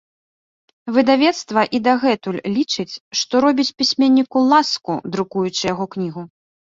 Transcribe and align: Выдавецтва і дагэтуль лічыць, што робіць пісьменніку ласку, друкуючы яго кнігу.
Выдавецтва 0.95 1.61
і 1.77 1.81
дагэтуль 1.87 2.39
лічыць, 2.55 2.99
што 3.21 3.43
робіць 3.45 3.69
пісьменніку 3.83 4.37
ласку, 4.55 4.93
друкуючы 5.17 5.63
яго 5.75 5.85
кнігу. 5.97 6.21